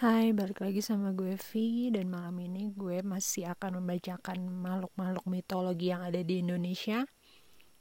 Hai, 0.00 0.32
balik 0.32 0.64
lagi 0.64 0.80
sama 0.80 1.12
gue 1.12 1.36
V 1.36 1.50
dan 1.92 2.08
malam 2.08 2.32
ini 2.40 2.72
gue 2.72 3.04
masih 3.04 3.52
akan 3.52 3.84
membacakan 3.84 4.40
makhluk-makhluk 4.48 5.28
mitologi 5.28 5.92
yang 5.92 6.00
ada 6.00 6.24
di 6.24 6.40
Indonesia 6.40 7.04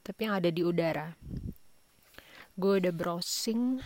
tapi 0.03 0.27
yang 0.27 0.35
ada 0.35 0.51
di 0.51 0.59
udara. 0.59 1.15
Gue 2.59 2.83
udah 2.83 2.91
browsing 2.91 3.79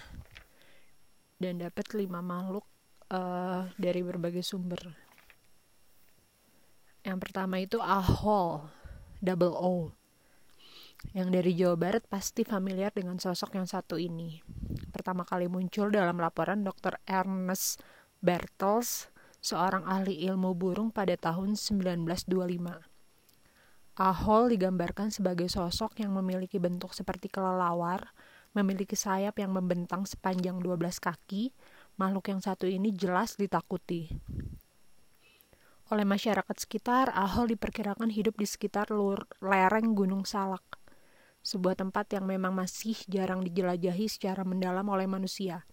dan 1.37 1.61
dapat 1.61 1.93
lima 1.93 2.25
makhluk 2.25 2.65
uh, 3.13 3.69
dari 3.77 4.01
berbagai 4.01 4.41
sumber. 4.41 4.81
Yang 7.05 7.29
pertama 7.29 7.61
itu 7.61 7.77
Ahol, 7.85 8.65
double 9.21 9.53
O. 9.53 9.93
Yang 11.13 11.29
dari 11.37 11.51
Jawa 11.53 11.77
Barat 11.77 12.09
pasti 12.09 12.41
familiar 12.41 12.89
dengan 12.97 13.21
sosok 13.21 13.61
yang 13.61 13.69
satu 13.69 14.01
ini. 14.01 14.41
Pertama 14.89 15.21
kali 15.21 15.45
muncul 15.45 15.93
dalam 15.93 16.17
laporan 16.17 16.65
Dr. 16.65 16.97
Ernest 17.05 18.01
Bertels, 18.23 19.11
seorang 19.43 19.83
ahli 19.83 20.23
ilmu 20.31 20.55
burung 20.55 20.95
pada 20.95 21.11
tahun 21.19 21.59
1925. 21.59 22.07
Ahol 23.99 24.43
digambarkan 24.47 25.11
sebagai 25.11 25.51
sosok 25.51 25.99
yang 25.99 26.15
memiliki 26.15 26.55
bentuk 26.55 26.95
seperti 26.95 27.27
kelelawar, 27.27 28.15
memiliki 28.55 28.95
sayap 28.95 29.43
yang 29.43 29.51
membentang 29.51 30.07
sepanjang 30.07 30.63
12 30.63 31.03
kaki, 31.03 31.51
makhluk 31.99 32.31
yang 32.31 32.39
satu 32.39 32.63
ini 32.63 32.95
jelas 32.95 33.35
ditakuti. 33.35 34.07
Oleh 35.91 36.07
masyarakat 36.07 36.55
sekitar, 36.55 37.11
Ahol 37.11 37.51
diperkirakan 37.51 38.07
hidup 38.07 38.39
di 38.39 38.47
sekitar 38.47 38.87
lur, 38.87 39.27
lereng 39.43 39.91
Gunung 39.99 40.23
Salak, 40.23 40.63
sebuah 41.43 41.75
tempat 41.75 42.15
yang 42.15 42.23
memang 42.23 42.55
masih 42.55 42.95
jarang 43.11 43.43
dijelajahi 43.43 44.07
secara 44.07 44.47
mendalam 44.47 44.87
oleh 44.87 45.11
manusia. 45.11 45.67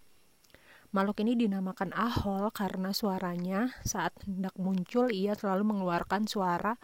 Makhluk 0.90 1.22
ini 1.22 1.38
dinamakan 1.38 1.94
ahol 1.94 2.50
karena 2.50 2.90
suaranya 2.90 3.70
saat 3.86 4.10
hendak 4.26 4.58
muncul 4.58 5.06
ia 5.06 5.38
selalu 5.38 5.62
mengeluarkan 5.70 6.27
suara 6.27 6.74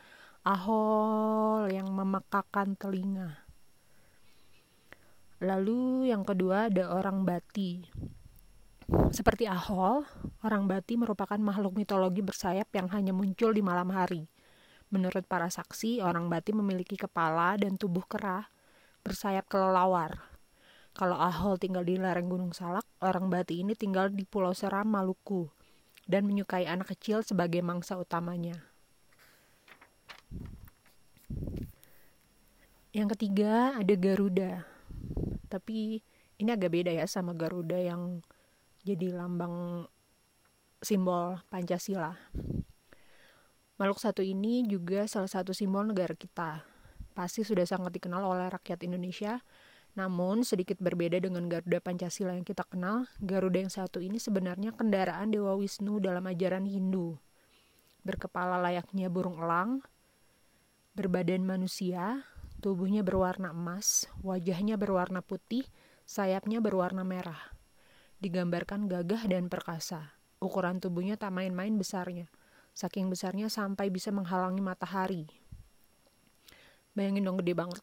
ahol 0.47 1.67
yang 1.75 1.91
memekakan 1.91 2.79
telinga. 2.79 3.43
Lalu 5.43 6.15
yang 6.15 6.23
kedua 6.23 6.71
ada 6.71 6.95
orang 6.95 7.27
bati. 7.27 7.83
Seperti 9.11 9.51
ahol, 9.51 10.07
orang 10.47 10.71
bati 10.71 10.95
merupakan 10.95 11.43
makhluk 11.43 11.75
mitologi 11.75 12.23
bersayap 12.23 12.71
yang 12.79 12.87
hanya 12.95 13.11
muncul 13.11 13.51
di 13.51 13.59
malam 13.59 13.91
hari. 13.91 14.31
Menurut 14.95 15.27
para 15.27 15.51
saksi, 15.51 15.99
orang 15.99 16.31
bati 16.31 16.55
memiliki 16.55 16.95
kepala 16.95 17.59
dan 17.59 17.75
tubuh 17.75 18.07
kerah 18.07 18.47
bersayap 19.03 19.51
kelelawar 19.51 20.36
kalau 20.97 21.21
Ahol 21.21 21.61
tinggal 21.61 21.85
di 21.85 22.01
lereng 22.01 22.33
Gunung 22.33 22.57
Salak, 22.57 22.89
orang 23.05 23.29
Bati 23.29 23.61
ini 23.61 23.77
tinggal 23.77 24.09
di 24.09 24.25
Pulau 24.25 24.57
Seram, 24.57 24.89
Maluku, 24.89 25.45
dan 26.09 26.25
menyukai 26.25 26.65
anak 26.65 26.97
kecil 26.97 27.21
sebagai 27.21 27.61
mangsa 27.61 28.01
utamanya. 28.01 28.57
Yang 32.97 33.13
ketiga 33.13 33.77
ada 33.77 33.93
Garuda. 33.93 34.65
Tapi 35.53 36.01
ini 36.41 36.49
agak 36.49 36.73
beda 36.73 36.97
ya 36.97 37.05
sama 37.05 37.37
Garuda 37.37 37.77
yang 37.77 38.25
jadi 38.81 39.13
lambang 39.13 39.85
simbol 40.81 41.45
Pancasila. 41.53 42.17
Makhluk 43.77 44.01
satu 44.01 44.25
ini 44.25 44.65
juga 44.65 45.05
salah 45.05 45.29
satu 45.29 45.53
simbol 45.53 45.85
negara 45.85 46.17
kita. 46.17 46.65
Pasti 47.13 47.45
sudah 47.45 47.69
sangat 47.69 48.01
dikenal 48.01 48.25
oleh 48.25 48.49
rakyat 48.49 48.81
Indonesia 48.89 49.45
namun, 49.97 50.45
sedikit 50.45 50.77
berbeda 50.77 51.17
dengan 51.17 51.49
Garuda 51.49 51.81
Pancasila 51.81 52.37
yang 52.37 52.45
kita 52.45 52.69
kenal, 52.69 53.09
Garuda 53.17 53.65
yang 53.65 53.73
satu 53.73 53.97
ini 53.97 54.21
sebenarnya 54.21 54.77
kendaraan 54.77 55.33
Dewa 55.33 55.57
Wisnu 55.57 56.05
dalam 56.05 56.29
ajaran 56.29 56.69
Hindu. 56.69 57.17
Berkepala 58.05 58.61
layaknya 58.61 59.09
burung 59.09 59.41
elang, 59.41 59.81
berbadan 60.93 61.49
manusia, 61.49 62.29
tubuhnya 62.61 63.01
berwarna 63.01 63.57
emas, 63.57 64.05
wajahnya 64.21 64.77
berwarna 64.77 65.25
putih, 65.25 65.65
sayapnya 66.05 66.61
berwarna 66.61 67.01
merah. 67.01 67.57
Digambarkan 68.21 68.93
gagah 68.93 69.25
dan 69.25 69.49
perkasa. 69.49 70.13
Ukuran 70.45 70.77
tubuhnya 70.77 71.17
tak 71.17 71.33
main-main 71.33 71.73
besarnya. 71.73 72.29
Saking 72.77 73.09
besarnya 73.09 73.49
sampai 73.49 73.89
bisa 73.89 74.13
menghalangi 74.13 74.61
matahari. 74.61 75.25
Bayangin 76.93 77.25
dong 77.25 77.41
gede 77.41 77.57
banget. 77.57 77.81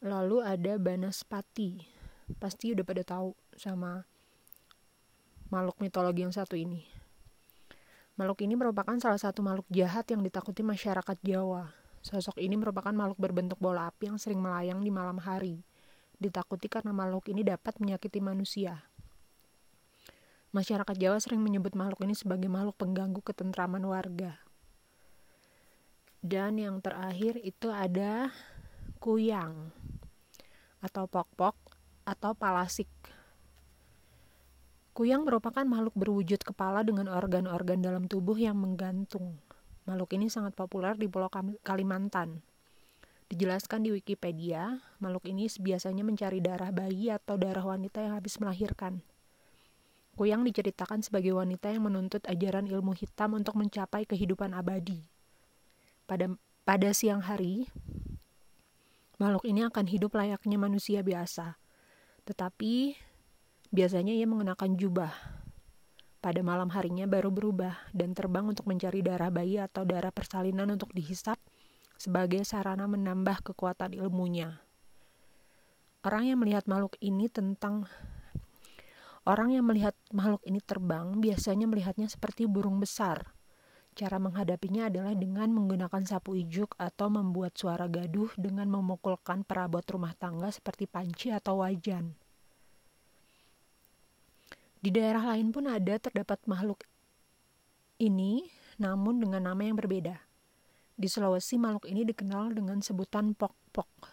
Lalu 0.00 0.40
ada 0.40 0.80
Banaspati. 0.80 1.76
Pasti 2.40 2.72
udah 2.72 2.88
pada 2.88 3.04
tahu 3.04 3.36
sama 3.52 4.00
makhluk 5.52 5.76
mitologi 5.84 6.24
yang 6.24 6.32
satu 6.32 6.56
ini. 6.56 6.88
Makhluk 8.16 8.40
ini 8.48 8.56
merupakan 8.56 8.96
salah 8.96 9.20
satu 9.20 9.44
makhluk 9.44 9.68
jahat 9.68 10.08
yang 10.08 10.24
ditakuti 10.24 10.64
masyarakat 10.64 11.20
Jawa. 11.20 11.76
Sosok 12.00 12.40
ini 12.40 12.56
merupakan 12.56 12.96
makhluk 12.96 13.20
berbentuk 13.20 13.60
bola 13.60 13.92
api 13.92 14.08
yang 14.08 14.16
sering 14.16 14.40
melayang 14.40 14.80
di 14.80 14.88
malam 14.88 15.20
hari. 15.20 15.68
Ditakuti 16.16 16.72
karena 16.72 16.96
makhluk 16.96 17.28
ini 17.28 17.44
dapat 17.44 17.76
menyakiti 17.76 18.24
manusia. 18.24 18.80
Masyarakat 20.56 20.96
Jawa 20.96 21.20
sering 21.20 21.44
menyebut 21.44 21.76
makhluk 21.76 22.00
ini 22.08 22.16
sebagai 22.16 22.48
makhluk 22.48 22.80
pengganggu 22.80 23.20
ketentraman 23.20 23.84
warga. 23.84 24.40
Dan 26.24 26.56
yang 26.56 26.80
terakhir 26.80 27.36
itu 27.44 27.68
ada 27.68 28.32
kuyang 28.96 29.76
atau 30.80 31.04
pok-pok 31.06 31.56
atau 32.04 32.32
palasik. 32.34 32.88
Kuyang 34.90 35.24
merupakan 35.24 35.62
makhluk 35.64 35.94
berwujud 35.94 36.42
kepala 36.42 36.82
dengan 36.82 37.08
organ-organ 37.08 37.80
dalam 37.80 38.04
tubuh 38.10 38.36
yang 38.36 38.58
menggantung. 38.58 39.38
Makhluk 39.88 40.12
ini 40.18 40.28
sangat 40.28 40.52
populer 40.52 40.92
di 40.98 41.08
Pulau 41.08 41.30
Kalimantan. 41.64 42.42
Dijelaskan 43.30 43.86
di 43.86 43.94
Wikipedia, 43.94 44.82
makhluk 44.98 45.30
ini 45.30 45.46
biasanya 45.46 46.02
mencari 46.02 46.42
darah 46.42 46.74
bayi 46.74 47.14
atau 47.14 47.38
darah 47.38 47.62
wanita 47.62 48.02
yang 48.02 48.18
habis 48.18 48.42
melahirkan. 48.42 49.00
Kuyang 50.18 50.42
diceritakan 50.42 51.06
sebagai 51.06 51.38
wanita 51.38 51.70
yang 51.70 51.86
menuntut 51.86 52.26
ajaran 52.26 52.66
ilmu 52.66 52.92
hitam 52.98 53.38
untuk 53.38 53.54
mencapai 53.54 54.04
kehidupan 54.04 54.52
abadi. 54.52 55.00
Pada 56.10 56.26
pada 56.66 56.90
siang 56.90 57.22
hari, 57.22 57.70
makhluk 59.20 59.44
ini 59.44 59.68
akan 59.68 59.84
hidup 59.84 60.16
layaknya 60.16 60.56
manusia 60.56 61.04
biasa. 61.04 61.60
Tetapi 62.24 62.96
biasanya 63.68 64.16
ia 64.16 64.24
mengenakan 64.24 64.80
jubah. 64.80 65.12
Pada 66.20 66.40
malam 66.40 66.72
harinya 66.72 67.04
baru 67.04 67.28
berubah 67.28 67.92
dan 67.92 68.16
terbang 68.16 68.48
untuk 68.48 68.64
mencari 68.68 69.00
darah 69.04 69.28
bayi 69.28 69.60
atau 69.60 69.84
darah 69.84 70.12
persalinan 70.12 70.68
untuk 70.72 70.92
dihisap 70.96 71.36
sebagai 72.00 72.44
sarana 72.48 72.88
menambah 72.88 73.52
kekuatan 73.52 73.92
ilmunya. 73.96 74.60
Orang 76.00 76.24
yang 76.24 76.40
melihat 76.40 76.64
makhluk 76.64 76.96
ini 77.04 77.28
tentang 77.28 77.84
Orang 79.28 79.52
yang 79.52 79.68
melihat 79.68 79.92
makhluk 80.16 80.40
ini 80.48 80.64
terbang 80.64 81.20
biasanya 81.20 81.68
melihatnya 81.68 82.08
seperti 82.08 82.48
burung 82.48 82.80
besar 82.80 83.36
Cara 83.90 84.22
menghadapinya 84.22 84.86
adalah 84.86 85.12
dengan 85.18 85.50
menggunakan 85.50 86.06
sapu 86.06 86.38
ijuk 86.38 86.78
atau 86.78 87.10
membuat 87.10 87.58
suara 87.58 87.90
gaduh 87.90 88.30
dengan 88.38 88.70
memukulkan 88.70 89.42
perabot 89.42 89.82
rumah 89.82 90.14
tangga 90.14 90.48
seperti 90.54 90.86
panci 90.86 91.34
atau 91.34 91.60
wajan. 91.60 92.14
Di 94.80 94.88
daerah 94.88 95.36
lain 95.36 95.52
pun 95.52 95.68
ada 95.68 96.00
terdapat 96.00 96.40
makhluk 96.48 96.88
ini, 98.00 98.48
namun 98.80 99.20
dengan 99.20 99.52
nama 99.52 99.60
yang 99.60 99.76
berbeda. 99.76 100.16
Di 100.96 101.04
Sulawesi, 101.04 101.60
makhluk 101.60 101.84
ini 101.84 102.08
dikenal 102.08 102.56
dengan 102.56 102.80
sebutan 102.80 103.36
pok-pok. 103.36 104.08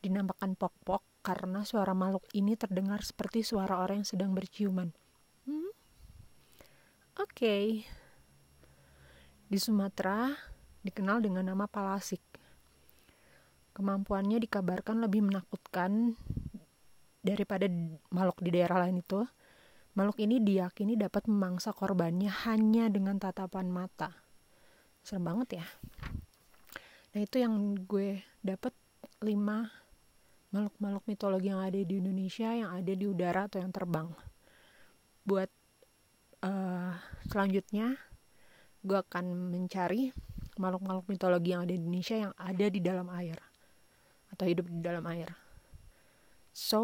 Dinamakan 0.00 0.56
pok-pok 0.56 1.04
karena 1.20 1.66
suara 1.66 1.92
makhluk 1.92 2.24
ini 2.32 2.56
terdengar 2.56 3.04
seperti 3.04 3.44
suara 3.44 3.82
orang 3.84 4.00
yang 4.00 4.08
sedang 4.08 4.32
berciuman. 4.32 4.94
Hmm? 5.44 5.72
Oke. 7.20 7.36
Okay. 7.36 7.66
Di 9.46 9.62
Sumatera 9.62 10.34
dikenal 10.82 11.22
dengan 11.22 11.46
nama 11.46 11.70
Palasik. 11.70 12.18
Kemampuannya 13.78 14.42
dikabarkan 14.42 15.06
lebih 15.06 15.22
menakutkan 15.22 16.18
daripada 17.22 17.70
makhluk 18.10 18.42
di 18.42 18.50
daerah 18.50 18.82
lain 18.82 19.06
itu. 19.06 19.22
Makhluk 19.94 20.18
ini 20.18 20.42
diyakini 20.42 20.98
dapat 20.98 21.30
memangsa 21.30 21.70
korbannya 21.70 22.26
hanya 22.42 22.90
dengan 22.90 23.22
tatapan 23.22 23.70
mata. 23.70 24.10
Serem 25.06 25.22
banget 25.22 25.62
ya. 25.62 25.66
Nah 27.14 27.20
itu 27.22 27.38
yang 27.38 27.78
gue 27.86 28.18
dapat 28.42 28.74
5 29.22 29.30
makhluk-makhluk 30.50 31.04
mitologi 31.06 31.54
yang 31.54 31.62
ada 31.62 31.78
di 31.78 31.94
Indonesia 32.02 32.50
yang 32.50 32.74
ada 32.74 32.92
di 32.92 33.04
udara 33.06 33.46
atau 33.46 33.62
yang 33.62 33.70
terbang. 33.70 34.10
Buat 35.22 35.54
uh, 36.42 36.98
selanjutnya 37.30 37.94
gue 38.86 38.98
akan 39.02 39.50
mencari 39.50 40.14
makhluk-makhluk 40.56 41.10
mitologi 41.10 41.52
yang 41.52 41.66
ada 41.66 41.74
di 41.74 41.82
Indonesia 41.82 42.16
yang 42.16 42.34
ada 42.38 42.66
di 42.70 42.80
dalam 42.80 43.10
air 43.12 43.36
atau 44.30 44.46
hidup 44.46 44.70
di 44.70 44.80
dalam 44.80 45.04
air. 45.10 45.34
So, 46.56 46.80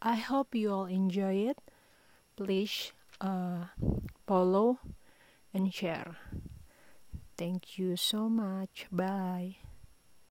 I 0.00 0.16
hope 0.16 0.56
you 0.56 0.72
all 0.72 0.88
enjoy 0.88 1.52
it. 1.52 1.58
please 2.36 2.92
uh, 3.20 3.66
follow 4.26 4.78
and 5.52 5.72
share 5.72 6.16
thank 7.38 7.78
you 7.78 7.96
so 7.96 8.28
much 8.28 8.86
bye 8.90 9.56